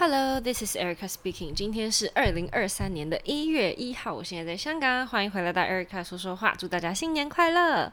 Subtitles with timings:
[0.00, 1.52] Hello，this is Erica speaking。
[1.52, 7.92] 今天是二零二三年的一月一号，我现在在香港，欢迎回来到 Erica 说说话，祝大家新年快乐。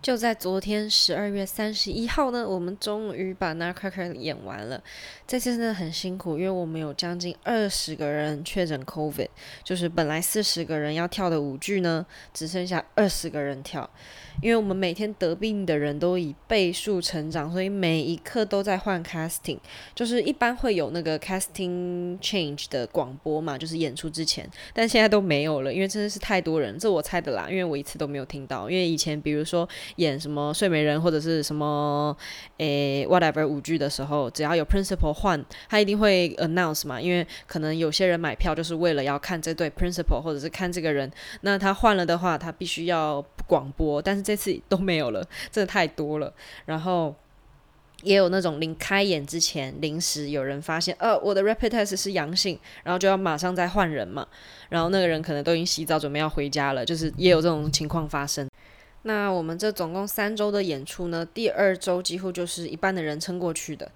[0.00, 4.82] 就在昨天十二月三十一号呢，我们终于把 Nutcracker 演完了。
[5.26, 9.28] 这次真的很辛苦，因为我们有将近二十个人确诊 COVID，
[9.62, 13.90] 就是本来四十个人要跳的舞剧呢，只剩下二十个人跳。
[14.42, 19.58] 因为我们每天得病的人都以倍数成长，所以每一刻都在换 casting，
[19.94, 28.68] 就是一般会有那个 casting change 的广播嘛，就是演出之前，但现在都没有了，因为真的是太多人，这我猜的啦，因为我一次都没有听到。
[28.70, 32.16] 因为以前比如说演什么睡美人或者是什么
[32.58, 41.10] 诶 whatever 舞剧的时候，只要有 principal 换，他一定会 announce 嘛，因为可能有些人买票就是为了要看这对 principal 或者是看这个人，
[41.42, 44.26] 那他换了的话，他必须要广播，但是。
[44.26, 46.34] 这次都没有了， 真的太多了。
[46.64, 47.14] 然后
[48.02, 54.26] 也有那种临开演之前，临时有人发现，呃，我的 rapid test 是阳性，然后就要马上再换人嘛。
[54.68, 58.48] 然后那个人可能都已经洗澡准备要回家了，就是也有这种情况发生。
[59.06, 63.88] 那我们这总共三周的演出呢，第二周几乎就是一半的人撑过去的。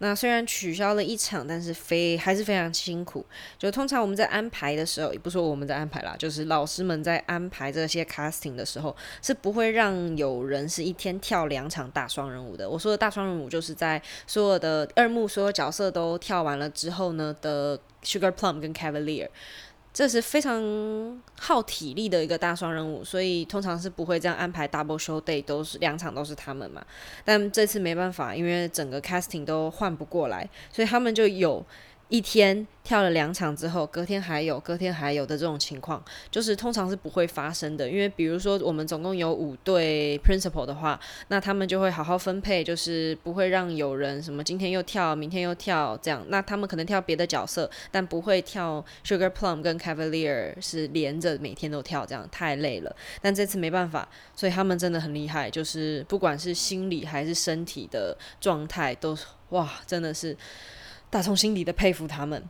[0.00, 3.24] 那虽然取消了一场，但是非还是非常辛苦。
[3.58, 12.68] 就通常我们在安排的时候，也不说我们在安排啦，就是老师们在安排这些 casting 的时候，是不会让有人是一天跳两场大双人舞的。
[12.68, 19.28] 我说的大双人舞，就是在所有的二幕所有角色都跳完了之后呢的 Sugar Plum 跟 Cavalier。
[19.98, 20.62] 这是非常
[21.40, 26.80] 耗体力的一个大双任务，所以通常是不会这样安排 double show day，都是两场都是他们嘛。
[27.24, 31.66] 但这次没办法，因为整个 casting 都换不过来，所以他们就有。
[32.08, 37.86] 一天跳了两场之后，隔天还有，隔天还有的这种情况，就是通常是不会发生的。
[37.86, 40.98] 因为比如说我们总共有五对 principal 的话，
[41.28, 46.24] 那他们就会好好分配，就是不会让有人什么今天又跳，明天又跳这样。
[46.28, 52.96] 那他们可能跳别的角色，但不会跳 Sugar Plum 跟 Cavalier 是连着每天都跳，这样太累了。
[53.20, 59.14] 但这次没办法，所以他们真的很厉害，就是不管是心理还是身体的状态，都
[59.50, 60.34] 哇，真的是。
[61.10, 62.42] 打从心底的佩服他们。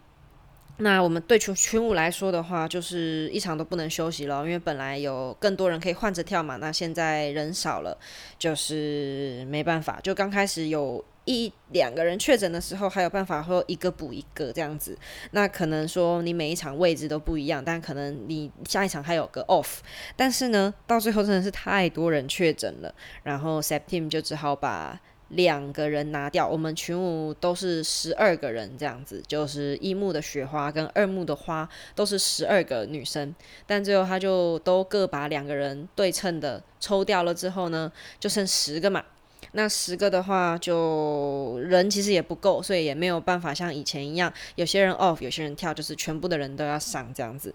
[0.80, 6.54] 那我们对群群舞来说的话，就是一场都不能休息了，因为本来有更多人可以换着跳嘛。
[6.58, 7.98] 那现在人少了，
[8.38, 9.98] 就是没办法。
[10.04, 14.96] 就刚开始有一两个人确诊的时候，还有办法说一个补一个这样子。
[15.32, 19.78] 那可能说你每一场位置都不一样，但可能你下一场还有个 off。
[20.14, 25.00] 但是呢，到最后真的是太多人确诊了，然后 Septim 就只好把。
[25.28, 33.34] 两个人拿掉，我们群舞都是十二个人这样子，就是一幕的雪花跟二幕的花都是十二个女生，
[33.66, 39.04] 但最后他就都各把两个人对称的抽掉了之后呢，就剩十个嘛。
[39.52, 47.54] 那十个的话，就人其实也不够，所以也没有办法像以前一样，有些人 off，有些人跳，就是全部的人都要上这样子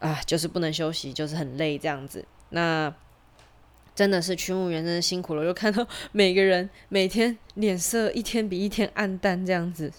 [0.00, 2.24] 啊，就是不能休息，就是很累这样子。
[2.50, 2.92] 那。
[3.98, 9.92] 真的是群务员真的辛苦了，我就看到 每个人每天脸色一天比一天暗淡这样子，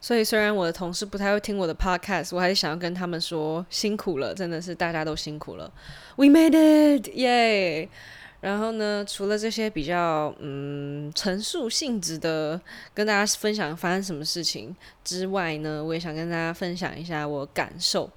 [0.00, 5.70] 所以虽然我的同事不太会听我的 podcast，我还是想要跟他们说辛苦了，真的是大家都辛苦了。
[6.16, 7.90] We made it，耶！
[8.40, 12.58] 然后呢，除了这些比较嗯陈述性质的
[12.94, 14.74] 跟大家分享发生什么事情
[15.04, 18.10] 之外呢，我也想跟大家分享一下我感受。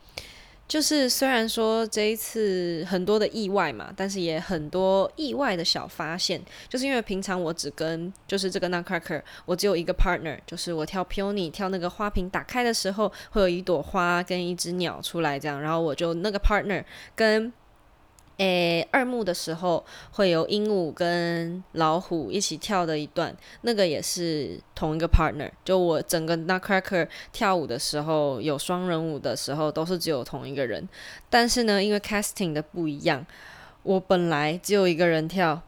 [0.68, 6.42] 就是虽然说这一次很多的意外嘛，但是也很多意外的小发现。
[6.68, 16.84] 就是因为平常我只跟就是这个 Nutcracker，我只有一个 partner，就是我跳 Peony 跳那个花瓶打开的时候会有一朵花跟一只鸟出来这样，然后我就那个 partner
[17.16, 17.54] 跟。
[18.38, 25.50] 诶，二幕的时候会有鹦鹉跟老虎一起跳的一段，那个也是同一个 partner。
[25.64, 30.86] 就我整个 Nutcracker 跳舞的时候，有双人舞的时候，都是只有同一个人。
[31.30, 33.26] 但是呢，因为 casting 的不一样，
[33.84, 35.62] 我本来只有一个人跳，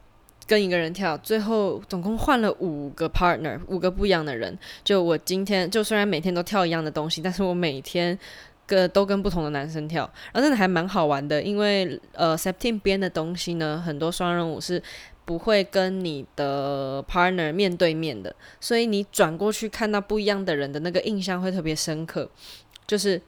[0.45, 4.59] 跟一个人跳，最后总共换了五个 partner，五个不一样的人。
[4.83, 8.19] 就我今天，就虽然每天都跳一样的东西，但是我每天。
[8.67, 10.03] 个都跟不同的男生跳，
[10.33, 14.83] 然后真的还蛮好玩的，因为呃，Septim 编的东西呢，很多双人舞是
[15.23, 22.29] 不会跟你的 partner 面对面的，所以你转过去看到不一样的人的那个印象会特别深刻。
[22.85, 23.21] 就是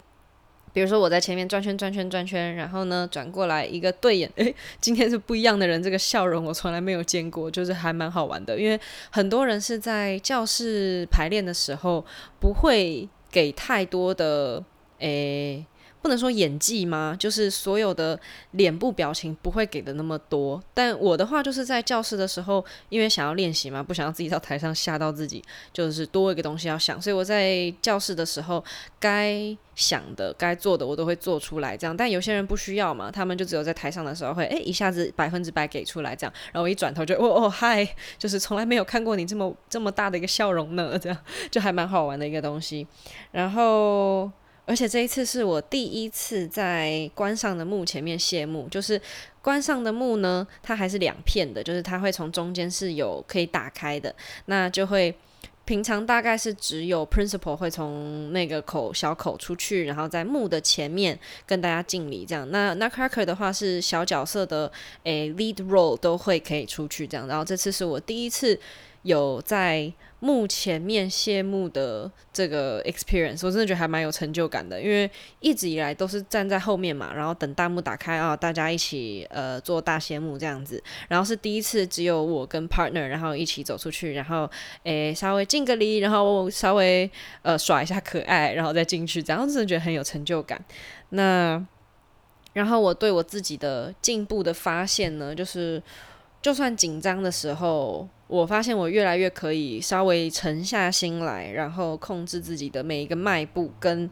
[0.73, 8.59] 比如说我在前面转圈转圈转圈，然后呢转过来一个对眼，诶，今天是不一样的人，这个笑容我从来没有见过，就是还蛮好玩的。
[8.59, 12.05] 因为很多人是在教室排练的时候
[12.39, 14.61] 不会给太多的。
[14.99, 15.65] 诶，
[16.01, 17.13] 不能说演技吗？
[17.19, 18.17] 就是所有的
[18.51, 20.63] 脸部表情不会给的那么多。
[20.73, 25.43] 但我的话就是在教室的时候，因为想要练习嘛，不想要自己到台上吓到自己，
[25.73, 28.63] 就是多一个东西要想，所以我在教室的时候
[28.97, 31.75] 该想的、该做的我都会做出来。
[31.75, 37.85] 这样，但有些人不需要嘛，他们就只有在台上的时候会诶一下子百分之百给出来这样，然后我一转头就哦哦嗨，
[38.17, 41.17] 就是从来没有看过你这么这么大的一个笑容呢，这样
[41.51, 42.87] 就还蛮好玩的一个东西。
[43.31, 44.31] 然后。
[44.69, 49.01] 而且这一次是我第一次在关上的墓前面谢幕，就是
[49.41, 54.13] 关上的墓呢，它还是两片的，就是它会从中间是有可以打开的，
[54.45, 55.15] 那就会
[55.65, 61.17] 平常大概是只有 principal 会从那个口小口出去，然后在墓的前面
[61.47, 62.47] 跟大家敬礼这样。
[62.51, 64.71] 那 Nutcracker 的话是小角色的
[65.03, 68.59] 诶 lead role 都会可以出去这样，然后这次是我第一次。
[69.03, 69.89] 有在
[70.21, 84.49] 幕前面谢幕的这个 experience，我真的觉得还蛮有成就感的，因为一直以来都是站在后面嘛，然后等大幕打开啊，大家一起呃做大谢幕这样子，然后是第一次只有我跟 partner，然后一起走出去，然后
[84.83, 87.09] 诶稍微敬个礼，然后稍微
[87.41, 90.61] 呃耍一下可爱，然后再进去，这样真的觉得很有成就感。
[91.09, 91.65] 那
[92.53, 95.81] 然后我对我自己的进步的发现呢，就是
[96.41, 98.07] 就算紧张的时候。
[98.29, 104.07] 我发现我越来越可以稍微沉下心来，然后控制自己的每一个迈步跟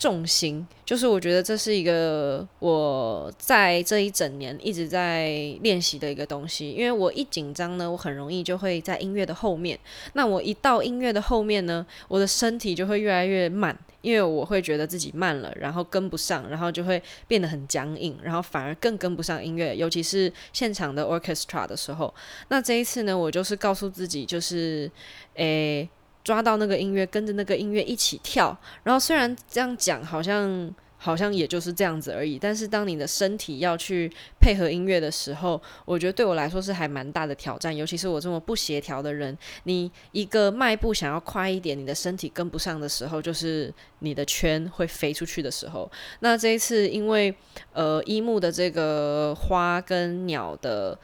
[0.00, 0.66] 重心。
[0.84, 5.28] 就是我觉得这是一个我在这一整年一直在
[5.62, 6.72] 练习的一个东西。
[6.72, 9.78] 因为我一紧张呢，我很容易就会在音乐的后面。
[10.14, 13.78] 那我一到音乐的后面呢，我的身体就会越来越慢。
[14.02, 22.14] 因为我会觉得自己慢了，然后跟不上，然后就会变得很僵硬，然后反而更跟不上音乐，尤其是现场的 orchestra 的时候。
[22.48, 24.90] 那这一次呢，我就是告诉自己，就是
[25.34, 25.86] 诶，
[26.30, 28.56] 抓到那个音乐，跟着那个音乐一起跳。
[28.84, 30.72] 然后虽然这样讲，好像。
[31.02, 39.34] 好像也就是这样子而已，但是当你的身体要去配合音乐的时候，我觉得对我来说是还蛮大的挑战，尤其是我这么不协调的人，
[39.64, 45.90] 你一个迈步想要快一点，你的身体跟不上的时候，就是你的圈会飞出去的时候。
[46.18, 47.34] 那这一次因为
[47.72, 50.98] 呃一木的这个花跟鸟的。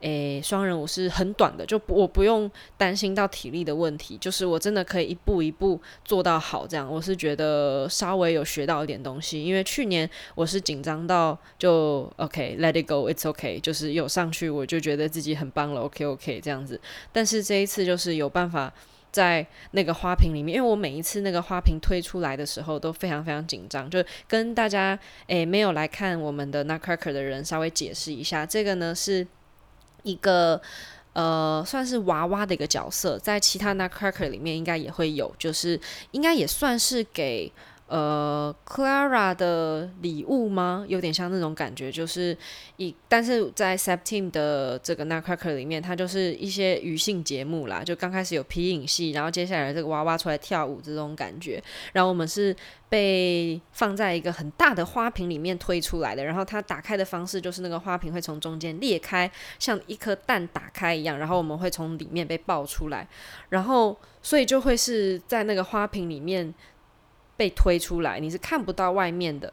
[0.00, 6.66] 诶，双人舞是很短的，就不我不用担心到体力的问题，就是我真的可以一步一步做到好。
[6.66, 16.80] 这样，我是觉得稍微有学到一点东西，因为去年我是紧张到就 OK，let it go，it's OK，就是有上去我就觉得自己很棒了，OK OK 这样子。
[17.12, 18.72] 但是这一次就是有办法
[19.10, 24.96] 在那个花瓶里面，因为我每一次那个花瓶推出来的时候都非常非常紧张，就跟大家
[25.26, 29.26] 诶没有来看我们的 Nutcracker 的人稍微解释一下，这个呢是。
[30.08, 30.60] 一个
[31.12, 35.80] 呃，算是娃娃的一个角色，在其他 Nutcracker 里面应该也会有，就是
[36.12, 37.52] 应该也算是给。
[37.88, 40.84] 呃，Clara 的礼物吗？
[40.86, 42.36] 有点像那种感觉，就是
[42.76, 47.82] 一，但是在 September 的这个 Nutcracker 里面，它就是一些余兴节目啦。
[47.82, 51.62] 就刚开始有皮影戏，然后接下来这个娃娃出来跳舞这种感觉。
[51.94, 52.54] 然后我们是
[52.90, 63.08] 被放在一个很大的花瓶里面推出来的，然后它打开的方式就是那个花瓶会从中间裂开，像一颗蛋打开一样，然后我们会从里面被爆出来，
[63.48, 66.52] 然后所以就会是在那个花瓶里面。
[67.38, 69.50] 被推出来，你是看不到外面的，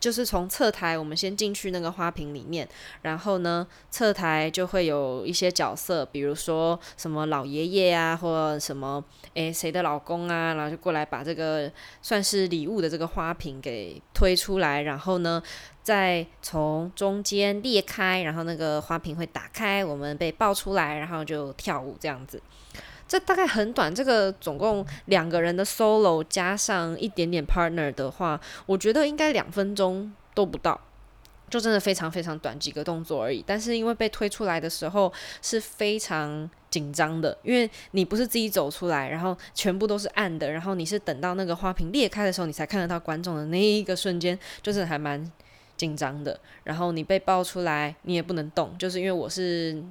[0.00, 2.68] 就是从侧台，我们先进去那个花瓶里面，
[3.02, 9.02] 然后呢，侧台就会有一些角色，比如说什么老爷爷啊，或什么
[9.34, 11.70] 诶谁的老公啊，然后就过来把这个
[12.02, 15.40] 算是礼物的这个花瓶给推出来，然后呢，
[15.82, 22.42] 再从中间裂开，然后那个花瓶会打开，我们被抱出来，然后就跳舞这样子。
[23.08, 30.78] 这大概很短，这个总共两个人的 solo 加上一点点 partner 的话，我觉得应该两分钟都不到，
[31.48, 33.42] 就真的非常非常短，几个动作而已。
[33.46, 35.10] 但是因为被推出来的时候
[35.40, 45.32] 是非常紧张的，因为你不是自己走出来，然后全部都是暗的，然后你是等到那个花瓶裂开的时候，你才看得到观众的那一个瞬间，就是还蛮
[45.78, 46.38] 紧张的。
[46.64, 49.82] 然后你被抱出来，你也不能动，就是因为我是。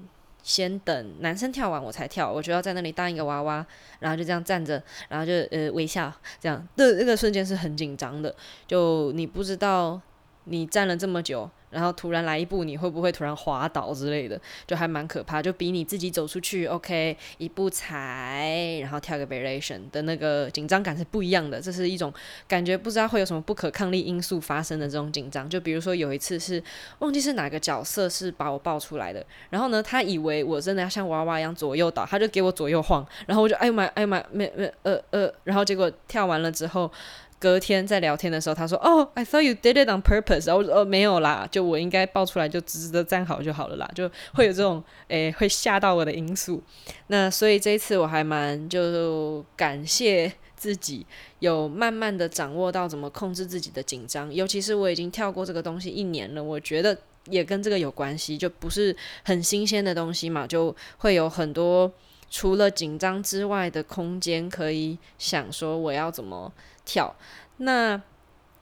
[0.48, 3.66] 先等男生跳完我才跳，我就要在那里当一个娃娃，
[4.00, 8.34] 然后就这样站着，然后就呃微笑，这样那那个瞬间是很紧张的，
[8.66, 10.00] 就你不知道
[10.46, 11.50] 你站了这么久。
[11.78, 14.42] 然后突然来一步，你会不会突然滑倒之类的？
[14.66, 21.62] 就还蛮可怕，就比你自己走出去，OK，一步踩，然后跳个 variation 的那个紧张感是不一样的。
[21.62, 22.12] 这是一种
[22.48, 25.48] 感觉，不知道会有什么不可抗力因素发生的这种紧张。
[25.48, 26.64] 就比如说有一次是
[26.98, 36.92] 忘记是哪个角色是把我抱出来的，然后呢，他以为我真的要像娃娃一样左右倒，他就给我左右晃，然后我就哎呀妈，哎呀妈，没没呃呃，然后结果跳完了之后。
[37.40, 46.64] 隔天在聊天的时候，他说：“哦、，I thought you did it on purpose。”然后我说：“哦，没有啦，就我应该报出来就直直的站好就好了啦。”就会有这种诶会吓到我的因素。
[47.08, 51.06] 那所以这一次我还蛮就感谢自己
[51.38, 61.92] 有慢慢的掌握到怎么控制自己的紧张，尤其是我已经跳过这个东西一年了，我觉得也跟这个有关系，就不是很新鲜的东西嘛，就会有很多
[62.32, 66.52] 除了紧张之外的空间可以想说我要怎么。
[66.88, 67.14] 跳，
[67.58, 68.02] 那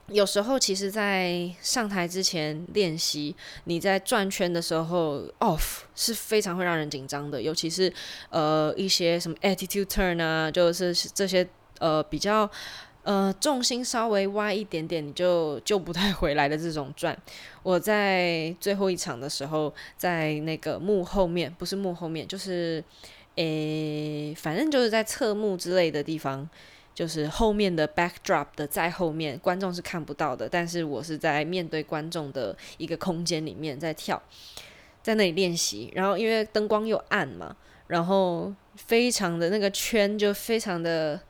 [0.08, 7.92] 有时候其实，在上台之前练习，你在转圈的时候，off 是非常会让人紧张的，尤其是
[8.30, 11.48] 呃一些什么 attitude turn 啊，就是这些
[11.80, 12.48] 呃比较
[13.02, 17.18] 呃重心稍微歪一点点，你就救不太回来的这种转。
[17.64, 22.84] 我在最后一场的时候，在那个幕后面，不是幕后面，就是
[23.38, 26.48] 诶，反正就是在侧幕之类的地方。
[26.96, 34.20] 就是后面的 backdrop 的在后面，观众是看不到的，但是我是在面对观众的一个空间里面在跳，
[35.04, 35.92] 在那里练习。
[35.94, 41.22] 然后因为灯光又暗嘛，然后非常的那个圈就非常的。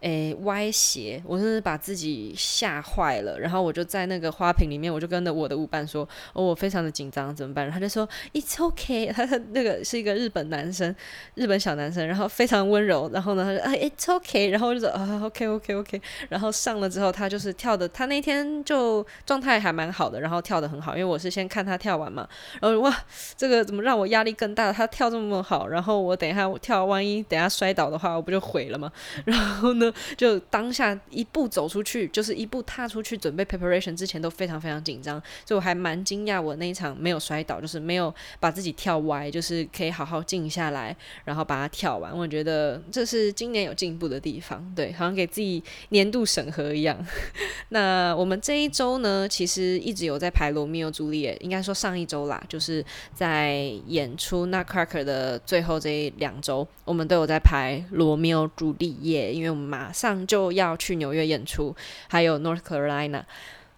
[0.00, 3.40] 诶，歪斜，我真是把自己吓坏了。
[3.40, 9.06] 然后我就在那个花瓶里面，我就跟着我的舞伴说：“哦，我非常的紧张，怎么办？”然后他就说：“It's OK。
[9.16, 10.94] ”他那个是一个日本男生，
[11.34, 13.08] 日本小男生，然后非常温柔。
[13.14, 20.92] 然后呢，他说：“啊，It's OK。”然后我就说：“啊，OK，OK，OK。”然后上了之后，他就是跳的，他那天就状态还蛮好的，然后跳得很好。
[20.92, 22.28] 因为我是先看他跳完嘛，
[22.60, 22.94] 然后哇，
[23.38, 24.70] 这个怎么让我压力更大？
[24.70, 28.92] 他跳这么好，然后我等一下跳，万一等一下摔倒的话，我不就毁了吗？
[29.24, 29.83] 然后呢？
[30.16, 42.16] 就当下一步走出去，就是一步踏出去准备 preparation 之前都非常非常紧张，所以我还蛮惊讶，我那一场没有摔倒，就是没有把自己跳歪，就是可以好好静下来，然后把它跳完。
[42.16, 46.96] 我觉得这是今年有进步的地方，对，好像给自己年度审核一样。
[47.70, 53.54] 那我们这一周呢，其实一直有在排罗密欧朱丽叶，应该说上一周啦，就是在
[53.86, 61.74] 演出 Nutcracker 的最后这两周，我们都有在排罗密欧朱丽叶，因为我们马上就要去纽约演出，
[62.08, 63.24] 还有 North Carolina。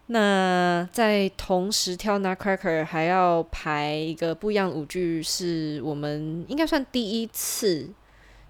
[0.08, 7.88] 那在同时跳 Nutcracker 还要排一个不一样的舞剧，是我们应该算第一次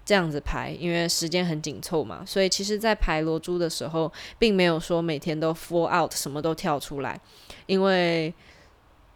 [0.05, 2.21] 这样子排，因为时间很紧凑嘛。
[2.25, 7.17] 所以其实，在排罗珠的时候，并没有说每天都 fall out，什么都跳出来，
[7.65, 8.33] 因为。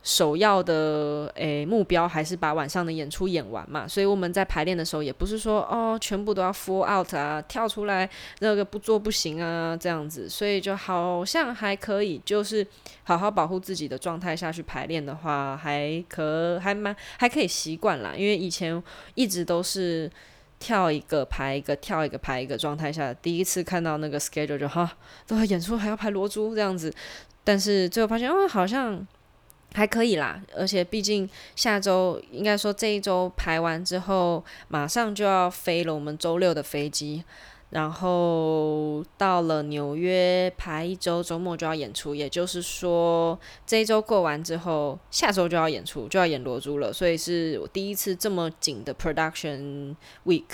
[0.03, 12.65] 首要的诶、目标还是把晚上的演出演完嘛，所以我们在排练的时候也不是说哦全部都要 full out 啊，跳出来那个不做不行啊这样子，所以就好像还可以，就是
[13.03, 18.81] 好好保护自己的状态下去排练的话，还可还蛮还可以习惯啦，因为以前
[19.13, 20.10] 一直都是
[20.58, 24.91] 跳一个排一个跳一个排一个状态下，第一次看到那个 schedule 就哈，
[25.27, 26.91] 都演出还要排罗珠这样子，
[27.43, 29.05] 但是最后发现哦好像。
[29.74, 35.94] 还可以啦，而且毕竟下周应该说这一周排完之后，马上就要飞了。
[35.94, 37.24] 我们周六的飞机，
[37.70, 42.13] 然后到了纽约排一周，周末就要演出。
[42.13, 46.92] 也就是说，这一周过完之后，下周就要演出，就要演罗珠了。
[46.92, 50.48] 所以是我第一次这么紧的 production week。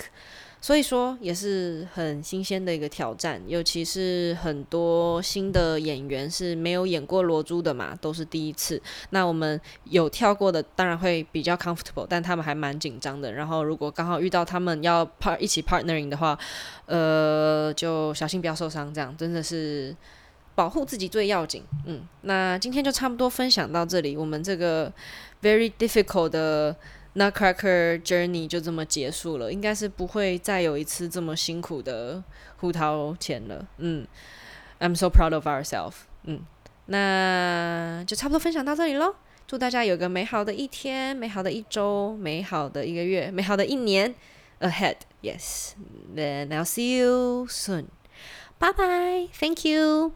[0.60, 8.80] 所以说也是很新鲜的一个挑战，尤其是很多新的演员是没有演过罗珠的嘛，都是第一次。
[9.10, 13.32] 那我们有跳过的，当然会比较 comfortable，但他们还蛮紧张的。
[13.32, 16.36] 然后如果刚好遇到他们要 part 一起 partnering 的话，
[16.86, 19.94] 呃，就小心不要受伤，这样真的是
[20.56, 21.62] 保护自己最要紧。
[21.86, 24.92] 嗯，那今天就差不多分享到这里，我们这个
[25.40, 26.74] very difficult 的。
[27.18, 32.22] 那 Cracker Journey 就这么结束了，应该是不会再有一次这么辛苦的
[32.58, 33.66] 胡桃钱了。
[33.78, 34.06] 嗯
[34.78, 35.96] ，I'm so proud of ourselves。
[36.22, 36.42] 嗯，
[36.86, 39.16] 那就差不多分享到这里喽。
[39.48, 44.14] 祝大家有个美好的一天、美好的一周、美好的一个月、美好的一年
[44.60, 44.98] ahead。
[45.20, 45.72] Yes,
[46.14, 47.86] then I'll see you soon.
[48.60, 49.28] Bye bye.
[49.32, 50.12] Thank you.